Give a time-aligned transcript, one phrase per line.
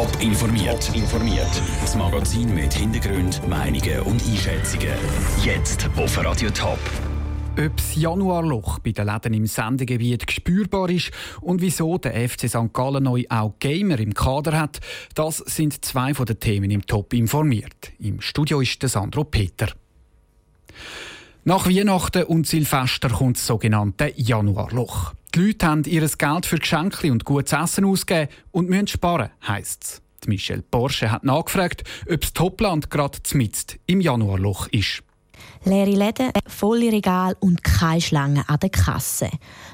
[0.00, 0.90] Top informiert.
[0.94, 1.62] informiert.
[1.82, 4.94] Das Magazin mit Hintergrund, Meinungen und Einschätzungen.
[5.44, 6.78] Jetzt auf Radio Top.
[7.58, 11.10] Ob das Januarloch bei den Läden im Sendegebiet spürbar ist
[11.42, 12.72] und wieso der FC St.
[12.72, 14.80] Gallen neu auch Gamer im Kader hat,
[15.14, 17.92] das sind zwei von den Themen im Top informiert.
[17.98, 19.68] Im Studio ist der Sandro Peter.
[21.44, 25.12] Nach Weihnachten und Silvester kommt das sogenannte Januarloch.
[25.34, 29.84] Die Leute haben ihr Geld für Geschenke und gutes Essen ausgegeben und müssen sparen, heisst
[29.84, 30.02] es.
[30.26, 35.04] Michelle Porsche hat nachgefragt, ob das Topland gerade mitten im Januarloch ist.
[35.64, 39.30] Leere Läden, volle Regal und keine Schlange an der Kasse.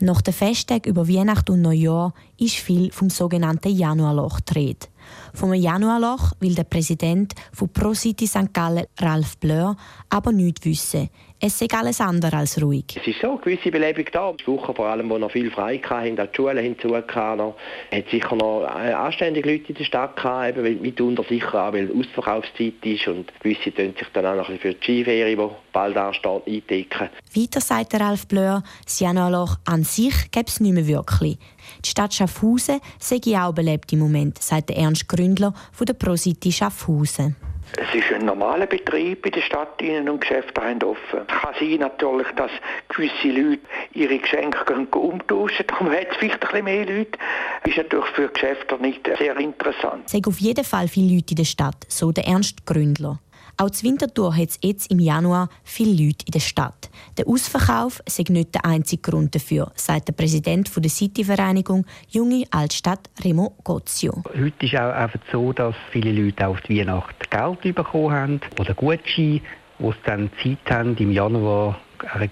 [0.00, 4.90] Nach den Festtagen über Weihnachten und Neujahr ist viel vom sogenannten Januarloch gedreht.
[5.38, 8.52] Vom Januarloch will der Präsident von ProCity St.
[8.52, 9.76] Gallen, Ralf Bleur,
[10.10, 11.10] aber nichts wissen.
[11.40, 12.86] Es sei alles andere als ruhig.
[12.96, 14.32] Es ist so eine gewisse Belebung da.
[14.32, 17.54] Die Woche vor allem, wo noch viel frei hatten, die Schulen hinzu hatten,
[17.92, 21.72] hat sicher noch äh, anständige Leute in der Stadt gehabt, eben, weil mitunter sicher auch,
[21.72, 25.96] weil Ausverkaufszeit ist und gewisse tun sich dann auch noch für die Skiferie, die bald
[25.96, 27.08] ansteht, eindecken.
[27.36, 31.38] Weiter sagt Ralf Bleur, das Januarloch an sich gäbe es nicht mehr wirklich.
[31.84, 37.36] Die Stadt Schaffhausen sei auch belebt im Moment, sagt Ernst Gründler von der ProCity Schaffhausen.
[37.76, 41.20] Es ist ein normaler Betrieb in der Stadt, und Geschäfte haben offen.
[41.28, 42.50] Es kann sein natürlich, dass
[42.88, 43.60] gewisse Leute
[43.92, 44.58] ihre Geschenke
[44.96, 45.66] umtauschen.
[45.66, 47.18] Darum hat es vielleicht ein bisschen mehr Leute.
[47.62, 50.04] Das ist natürlich für Geschäfte nicht sehr interessant.
[50.10, 53.18] Es auf jeden Fall viele Leute in der Stadt, so der Ernst Gründler.
[53.60, 56.88] Auch zu Winterthur hat es jetzt im Januar viele Leute in der Stadt.
[57.16, 63.10] Der Ausverkauf sei nicht der einzige Grund dafür, sagt der Präsident der City-Vereinigung Junge Altstadt
[63.24, 64.22] Remo Gozio.
[64.28, 68.74] Heute ist auch einfach so, dass viele Leute auf die Weihnacht Geld bekommen haben oder
[68.74, 69.40] Gutscheine,
[69.80, 71.80] wo sie dann Zeit haben, im Januar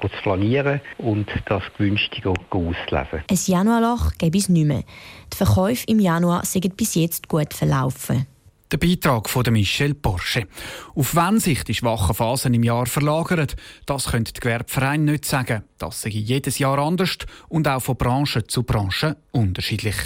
[0.01, 3.25] zu flanieren und das Gewünschte auszuleben.
[3.29, 4.85] Ein Januarloch gäbe es nicht mehr.
[5.33, 8.29] Die Verkäufe im Januar sind bis jetzt gut verlaufen.
[8.73, 10.49] Der Beitrag von Michel Porsche.
[10.97, 13.47] Auf wann sich die schwachen Phasen im Jahr verlagern,
[13.87, 15.63] das können die Gewerbevereine nicht sagen.
[15.79, 17.19] Das sei jedes Jahr anders
[17.49, 19.97] und auch von Branche zu Branche unterschiedlich.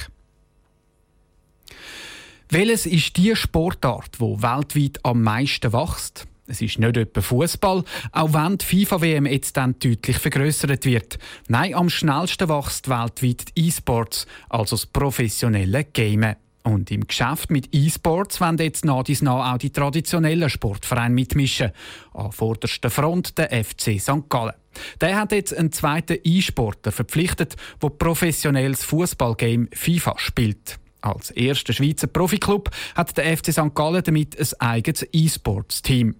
[2.51, 6.27] Welches ist die Sportart, wo weltweit am meisten wächst?
[6.47, 11.19] Es ist nicht etwa Fußball, auch wenn die FIFA-WM jetzt dann deutlich vergrößert wird.
[11.49, 16.37] Nein, am schnellsten wächst weltweit E-Sports, also das professionelle Gamen.
[16.63, 21.73] Und im Geschäft mit E-Sports wollen jetzt nach dies nach auch die traditionellen Sportvereine mitmischen.
[22.13, 24.29] An vorderster Front der FC St.
[24.29, 24.55] Gallen.
[25.01, 30.79] Der hat jetzt einen zweiten E-Sportler verpflichtet, der professionelles Fußballgame FIFA spielt.
[31.01, 33.75] Als erster Schweizer Profiklub hat der FC St.
[33.75, 36.15] Gallen damit ein eigenes E-Sports-Team.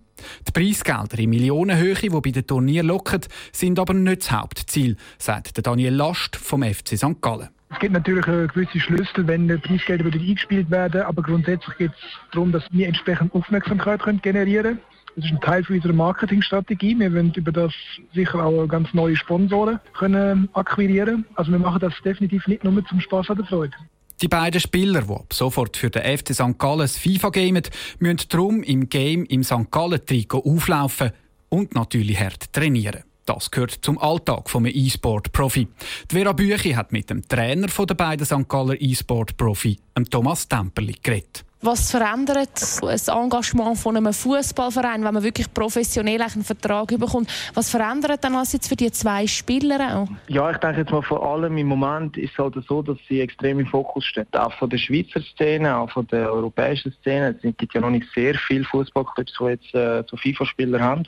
[0.47, 3.21] Die Preisgelder in Millionenhöhe, die bei den Turnieren locken,
[3.53, 7.21] sind aber nicht das Hauptziel, sagt Daniel Last vom FC St.
[7.21, 7.49] Gallen.
[7.73, 12.53] Es gibt natürlich gewisse Schlüssel, wenn Preisgelder wieder eingespielt werden, aber grundsätzlich geht es darum,
[12.53, 14.81] dass wir entsprechend Aufmerksamkeit generieren können.
[15.17, 16.99] Das ist ein Teil unserer Marketingstrategie.
[16.99, 17.73] Wir wollen über das
[18.15, 21.25] sicher auch ganz neue Sponsoren können akquirieren.
[21.35, 23.75] Also wir machen das definitiv nicht nur zum Spaß oder Freude.
[24.23, 26.59] Die beiden Spieler, die ab sofort für den FC St.
[26.59, 27.63] Gallen FIFA gamen,
[27.99, 29.71] müssen darum im Game im St.
[29.71, 31.11] Gallen-Trikot auflaufen
[31.49, 33.03] und natürlich hart trainieren.
[33.35, 35.69] Das gehört zum Alltag vom E-Sport-Profi.
[36.09, 38.49] Vera Büchi hat mit dem Trainer der beiden St.
[38.49, 39.79] Galler E-Sport-Profi,
[40.11, 41.45] Thomas Temperli, geredet.
[41.63, 47.31] Was verändert das Engagement von einem Fußballverein, wenn man wirklich professionell einen Vertrag bekommt?
[47.55, 50.09] Was verändert dann das jetzt für die zwei Spieler auch?
[50.27, 53.21] Ja, ich denke jetzt mal vor allem im Moment ist es halt so, dass sie
[53.21, 54.27] extrem im Fokus stehen.
[54.33, 57.37] Auch von der Schweizer Szene, auch von der europäischen Szene.
[57.41, 61.05] Es gibt ja noch nicht sehr viele Fußballclubs, die jetzt äh, so FIFA-Spieler haben.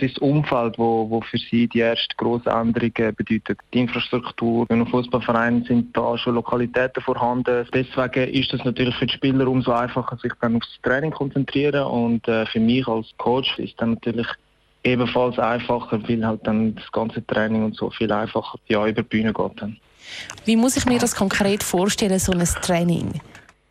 [0.00, 3.58] Es ist das Umfeld, wo, wo für sie die erste große Änderung bedeutet.
[3.74, 7.66] Die Infrastruktur, in einem Fußballverein sind da schon Lokalitäten vorhanden.
[7.74, 11.84] Deswegen ist es natürlich für die Spieler umso einfacher, sich dann aufs Training konzentrieren.
[11.86, 14.28] Und äh, für mich als Coach ist dann natürlich
[14.84, 19.08] ebenfalls einfacher, weil halt dann das ganze Training und so viel einfacher ja, über die
[19.08, 19.52] Bühne geht.
[19.60, 19.78] Dann.
[20.44, 23.20] Wie muss ich mir das konkret vorstellen, so ein Training?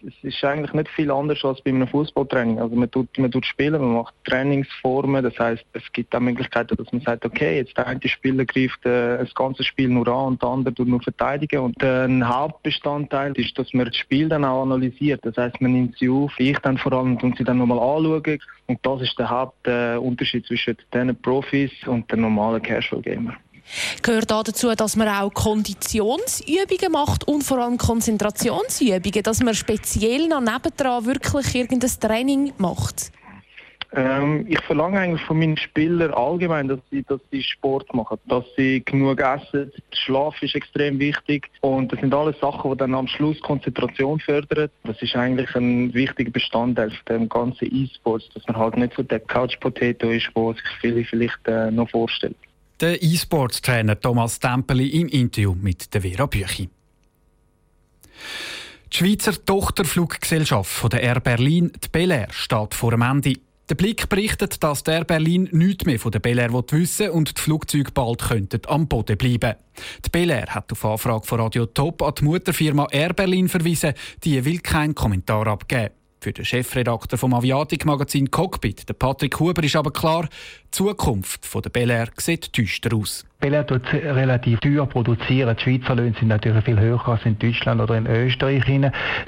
[0.07, 2.59] Es ist eigentlich nicht viel anders als bei einem Fußballtraining.
[2.59, 5.23] Also man tut, man tut spielen, man macht Trainingsformen.
[5.23, 8.85] Das heißt, es gibt auch Möglichkeiten, dass man sagt, okay, jetzt der eine Spieler greift
[8.85, 11.59] äh, das ganze Spiel nur an und der andere tut nur verteidigen.
[11.59, 15.19] Und äh, ein Hauptbestandteil ist, dass man das Spiel dann auch analysiert.
[15.25, 18.39] Das heißt, man nimmt sie auf, ich dann vor allem und sie dann nochmal anschauen.
[18.67, 23.35] Und das ist der Hauptunterschied äh, zwischen den Profis und den normalen Casual Gamer
[24.01, 30.41] gehört dazu, dass man auch Konditionsübungen macht und vor allem Konzentrationsübungen, dass man speziell noch
[30.41, 33.11] nebendran wirklich irgendein Training macht?
[33.93, 38.43] Ähm, ich verlange eigentlich von meinen Spielern allgemein, dass sie, dass sie Sport machen, dass
[38.57, 39.71] sie genug essen.
[39.93, 44.69] Schlaf ist extrem wichtig und das sind alles Sachen, die dann am Schluss Konzentration fördern.
[44.83, 49.03] Das ist eigentlich ein wichtiger Bestandteil von dem ganzen E-Sports, dass man halt nicht so
[49.03, 52.35] der Couch-Potato ist, wo sich viele vielleicht äh, noch vorstellen.
[52.79, 56.69] Der E-Sports-Trainer Thomas Tempeli im Interview mit der Vera Büchi.
[58.93, 63.33] Die Schweizer Tochterfluggesellschaft von der Air Berlin, die Bel Air, steht vor dem Ende.
[63.67, 67.35] Der Blick berichtet, dass der Air Berlin nichts mehr von der Bel Air wissen und
[67.35, 69.55] die Flugzeuge bald könnten am Boden bleiben.
[70.05, 73.95] Die Bel Air hat auf Anfrage von Radio Top an die Mutterfirma Air Berlin verwiesen,
[74.23, 75.95] die will keinen Kommentar abgeben.
[76.27, 81.69] Für den Chefredakteur vom Aviatik-Magazin Cockpit, der Patrick Huber, ist aber klar, die Zukunft der
[81.69, 83.23] Bel Air sieht düster aus.
[83.39, 85.55] Bel Air tut relativ teuer produzieren.
[85.55, 88.65] Die Schweizer Löhne sind natürlich viel höher als in Deutschland oder in Österreich.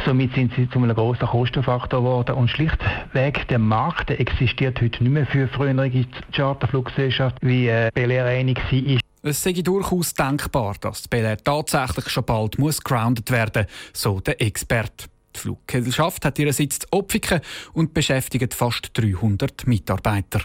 [0.05, 2.35] Somit sind sie zu einem grossen Kostenfaktor geworden.
[2.35, 5.89] Und schlichtweg, der Markt der existiert heute nicht mehr für frühere
[6.33, 8.99] Charterfluggesellschaften, wie äh, Bel Air einig war.
[9.21, 14.01] Es sei durchaus denkbar, dass die Bel Air tatsächlich schon bald muss grounded werden muss,
[14.01, 15.05] so der Experte.
[15.39, 17.39] Die Fluggesellschaft hat ihren Sitz Opfiken
[17.74, 20.41] und beschäftigt fast 300 Mitarbeiter.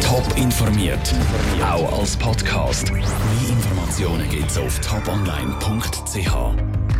[0.00, 1.14] Top informiert,
[1.62, 2.90] auch als Podcast.
[2.92, 3.04] Mehr
[3.48, 6.73] Informationen gibt es auf toponline.ch.